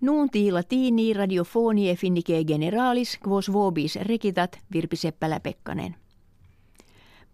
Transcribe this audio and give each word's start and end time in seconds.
Nuunti 0.00 0.52
latini 0.52 1.12
radiofonie 1.12 1.96
finnike 1.96 2.44
generalis 2.44 3.18
quos 3.28 3.52
vobis 3.52 3.96
rekitat 3.96 4.58
Virpi 4.72 4.96
Seppälä-Pekkanen. 4.96 5.94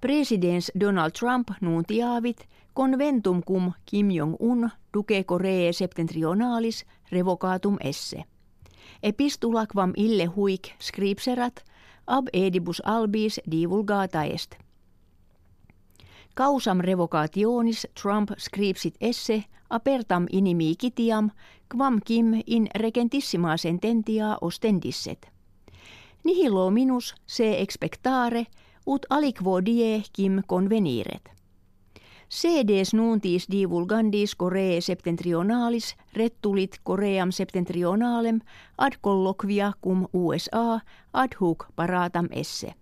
Presidents 0.00 0.72
Donald 0.80 1.10
Trump 1.18 1.48
nuuntiaavit 1.60 2.48
conventum 2.74 3.42
cum 3.42 3.72
Kim 3.84 4.10
Jong-un 4.10 4.70
duce 4.94 5.24
Koree 5.24 5.72
septentrionalis 5.72 6.84
revocatum 7.12 7.76
esse. 7.80 8.24
Epistula 9.02 9.66
quam 9.66 9.92
ille 9.96 10.24
huic 10.24 10.68
scripserat 10.80 11.64
ab 12.06 12.26
edibus 12.32 12.82
albis 12.84 13.40
divulgata 13.50 14.24
est. 14.24 14.65
Causam 16.36 16.80
revocationis 16.80 17.86
Trump 18.02 18.30
scripsit 18.38 18.94
esse 19.00 19.44
apertam 19.70 20.26
inimicitiam 20.30 21.30
quam 21.76 22.00
Kim 22.04 22.42
in 22.46 22.68
regentissima 22.74 23.56
sententia 23.56 24.36
ostendisset. 24.40 25.26
Nihilo 26.24 26.70
minus 26.70 27.14
se 27.26 27.60
expectare 27.60 28.44
ut 28.86 29.06
aliquo 29.10 29.64
die 29.66 30.02
Kim 30.12 30.42
conveniret. 30.48 31.30
Sedes 32.28 32.94
nuntis 32.94 33.46
divulgandis 33.50 34.34
Koree 34.34 34.80
septentrionalis 34.80 35.94
rettulit 36.12 36.80
Koream 36.82 37.32
septentrionalem 37.32 38.40
ad 38.78 38.92
colloquia 39.00 39.72
cum 39.80 40.06
USA 40.12 40.80
ad 41.12 41.36
hoc 41.40 41.66
paratam 41.76 42.28
esse. 42.30 42.74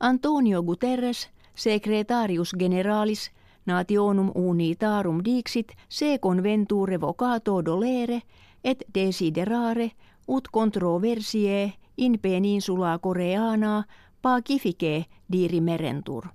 Antonio 0.00 0.62
Guterres, 0.62 1.28
secretarius 1.54 2.52
generalis 2.58 3.30
nationum 3.66 4.30
unitarum 4.34 5.20
dixit 5.24 5.72
se 5.88 6.18
conventu 6.18 6.86
revocato 6.86 7.62
dolere 7.62 8.22
et 8.64 8.84
desiderare 8.94 9.90
ut 10.26 10.48
controversie 10.50 11.72
in 11.96 12.18
peninsula 12.20 12.98
Koreana 12.98 13.84
pacifice 14.20 15.04
diri 15.32 15.60
merentur. 15.60 16.28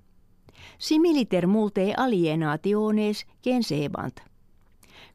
Similiter 0.78 1.46
multe 1.46 1.94
alienationes 1.96 3.24
sebant. 3.60 4.20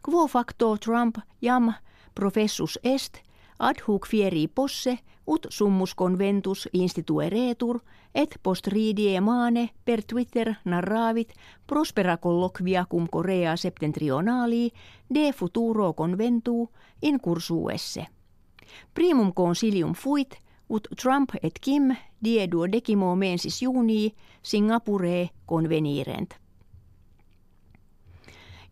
Quo 0.02 0.28
facto 0.28 0.78
Trump 0.78 1.18
jam 1.42 1.74
professus 2.14 2.78
est 2.84 3.22
ad 3.60 3.82
hoc 3.88 4.06
fieri 4.08 4.48
posse 4.48 5.00
ut 5.28 5.48
summus 5.50 5.96
conventus 5.96 6.68
institueretur 6.74 7.80
et 8.14 8.38
post 8.44 8.68
ridie 8.68 9.22
mane 9.22 9.70
per 9.86 10.04
Twitter 10.04 10.54
narravit 10.66 11.34
prospera 11.68 12.18
colloquia 12.18 12.86
cum 12.86 13.08
Korea 13.10 13.56
septentrionali 13.58 14.72
de 15.14 15.34
futuro 15.34 15.94
conventu 15.94 16.70
in 17.02 17.20
cursuesse. 17.20 18.08
Primum 18.94 19.34
consilium 19.34 19.94
fuit 19.94 20.38
ut 20.70 20.88
Trump 21.02 21.30
et 21.42 21.60
Kim 21.60 21.96
die 22.20 22.48
decimo 22.72 23.16
mensis 23.16 23.62
junii 23.62 24.14
Singapure 24.42 25.30
convenirent. 25.46 26.45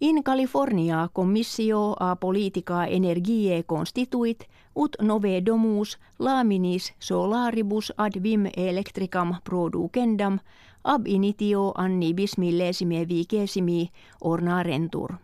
In 0.03 0.21
California 0.21 1.09
commissio 1.13 1.93
a 1.97 2.15
politica 2.15 2.85
energie 2.87 3.63
constituit 3.65 4.47
ut 4.75 4.95
nove 5.01 5.41
domus 5.45 5.97
laminis 6.19 6.91
solaribus 6.99 7.91
ad 7.95 8.19
vim 8.23 8.45
electricam 8.57 9.35
producendam 9.43 10.39
ab 10.83 11.07
initio 11.07 11.71
anni 11.75 12.13
bismillesime 12.13 13.05
vicesimi 13.07 13.91
ornarentur. 14.19 15.15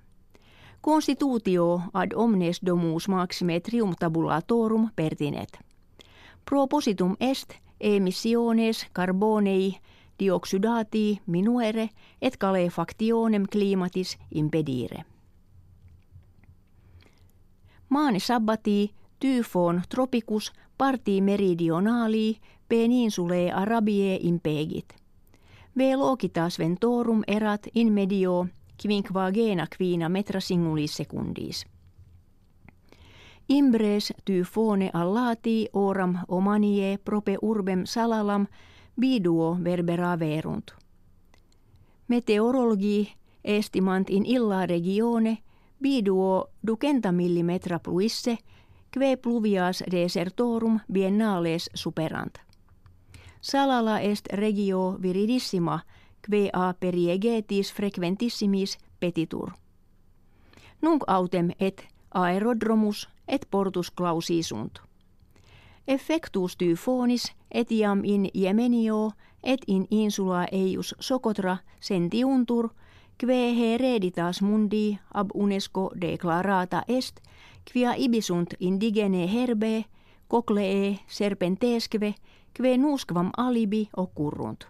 Constitutio 0.81 1.81
ad 1.93 2.13
omnes 2.15 2.59
domus 2.65 3.07
maxime 3.07 3.59
triumtabulatorum 3.59 4.89
pertinet. 4.95 5.59
Propositum 6.45 7.15
est 7.19 7.53
emissiones 7.79 8.87
carbonei 8.93 9.75
dioxydati 10.19 11.21
minuere 11.25 11.89
et 12.21 12.37
calefactionem 12.37 13.45
climatis 13.51 14.17
impedire. 14.31 15.03
Maane 17.89 18.19
sabbati 18.19 18.91
tyfon 19.19 19.81
tropicus 19.89 20.51
parti 20.77 21.21
meridionali 21.21 22.37
peninsulae 22.69 23.51
Arabie 23.51 24.19
impegit. 24.21 24.93
Velokitas 25.77 26.59
ventorum 26.59 27.23
erat 27.27 27.67
in 27.75 27.93
medio 27.93 28.47
quinquagena 28.81 29.67
quina 29.77 30.09
metra 30.09 30.39
singulis 30.39 30.95
secundis. 30.95 31.65
Imbres 33.49 34.13
tyfone 34.25 34.89
allati 34.93 35.67
oram 35.73 36.17
omanie 36.27 36.97
prope 36.97 37.37
urbem 37.41 37.85
salalam 37.85 38.47
biduo 38.99 39.57
verbera 39.63 40.19
verunt. 40.19 40.71
Meteorologi 42.07 43.11
estimant 43.43 44.09
in 44.09 44.25
illa 44.25 44.65
regione 44.65 45.37
biduo 45.81 46.49
ducenta 46.67 47.11
millimetra 47.11 47.79
pluisse 47.79 48.37
kve 48.91 49.17
pluvias 49.17 49.83
desertorum 49.91 50.79
biennales 50.93 51.69
superant. 51.73 52.39
Salala 53.41 53.99
est 53.99 54.27
regio 54.33 54.97
viridissima 55.01 55.79
kve 56.21 56.49
a 56.53 56.73
periegetis 56.73 57.73
frequentissimis 57.73 58.77
petitur. 58.99 59.51
Nunc 60.81 61.03
autem 61.07 61.51
et 61.59 61.87
aerodromus 62.11 63.09
et 63.27 63.45
portus 63.51 63.91
clausisunt. 63.91 64.79
Effectus 65.87 66.57
typhonis 66.57 67.31
etiam 67.51 68.01
in 68.03 68.29
Jemenio 68.33 69.11
et 69.43 69.61
in 69.67 69.87
insula 69.91 70.45
eius 70.51 70.95
Socotra 70.99 71.57
sentiuntur, 71.79 72.69
kve 73.17 73.55
hereditas 73.55 74.41
mundi 74.41 74.99
ab 75.13 75.29
UNESCO 75.33 75.91
declarata 76.01 76.83
est, 76.87 77.19
quia 77.71 77.93
ibisunt 77.97 78.53
indigene 78.59 79.27
herbe, 79.33 79.85
coclee 80.27 80.99
serpentesque, 81.07 82.13
kve 82.53 82.77
nusquam 82.77 83.29
alibi 83.37 83.89
occurrunt. 83.97 84.67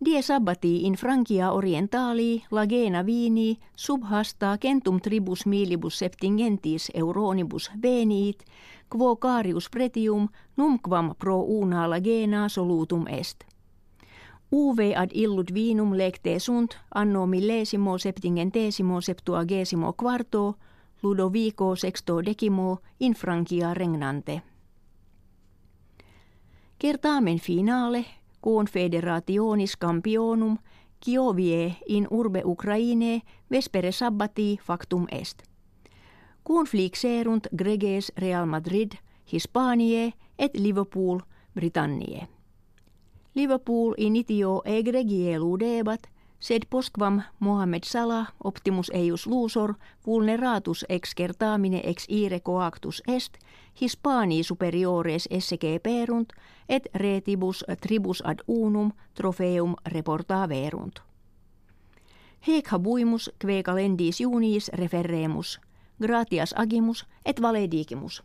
Die 0.00 0.22
sabbati 0.22 0.86
in 0.86 0.94
Frankia 0.94 1.52
orientali 1.52 2.44
lagena 2.50 3.02
vini 3.06 3.58
subhasta 3.74 4.58
kentum 4.58 5.00
tribus 5.00 5.46
milibus 5.46 5.98
septingentis 5.98 6.90
euronibus 6.94 7.70
veniit, 7.82 8.44
quo 8.88 9.16
carius 9.16 9.68
pretium 9.68 10.28
numquam 10.56 11.14
pro 11.18 11.42
una 11.42 11.88
lagena 11.90 12.48
solutum 12.48 13.06
est. 13.08 13.44
Uve 14.50 14.94
ad 14.94 15.10
illud 15.12 15.50
vinum 15.54 15.92
lecte 15.92 16.38
sunt 16.38 16.78
anno 16.94 17.26
millesimo 17.26 17.98
septingentesimo 17.98 19.00
septuagesimo 19.00 19.92
quarto 19.92 20.56
Ludovico 21.02 21.74
sexto 21.74 22.20
decimo 22.20 22.80
in 22.98 23.14
Frankia 23.14 23.72
regnante. 23.72 24.42
Kertamen 26.76 27.38
finale 27.38 28.17
confederationis 28.40 29.76
campionum 29.76 30.58
Kiovie 31.00 31.76
in 31.86 32.06
urbe 32.10 32.42
Ukraine 32.44 33.20
vespere 33.50 33.92
sabbati 33.92 34.58
factum 34.62 35.06
est. 35.10 35.42
Conflixerunt 36.42 37.46
greges 37.56 38.12
Real 38.16 38.46
Madrid, 38.46 38.92
Hispanie 39.32 40.12
et 40.38 40.54
Liverpool, 40.54 41.20
Britannie. 41.54 42.28
Liverpool 43.34 43.94
initio 43.96 44.62
egregie 44.64 45.38
ludebat– 45.38 46.08
sed 46.40 46.62
postquam 46.70 47.22
Mohammed 47.40 47.84
Salah 47.84 48.26
optimus 48.44 48.90
eius 48.94 49.26
lusor 49.26 49.74
vulneratus 50.06 50.84
ex 50.88 51.14
certamine 51.16 51.80
ex 51.84 52.04
ire 52.08 52.40
coactus 52.40 53.02
est 53.08 53.38
Hispanii 53.80 54.42
superiores 54.42 55.28
esse 55.30 55.58
perunt 55.82 56.32
et 56.68 56.88
retibus 56.94 57.64
tribus 57.80 58.22
ad 58.26 58.38
unum 58.48 58.92
trofeum 59.14 59.74
reportaverunt. 59.86 61.00
Hec 62.46 62.68
habuimus 62.68 63.30
kve 63.38 63.62
calendis 63.62 64.20
juniis 64.20 64.70
referremus, 64.74 65.60
gratias 66.00 66.54
agimus 66.56 67.06
et 67.24 67.42
valedigimus. 67.42 68.22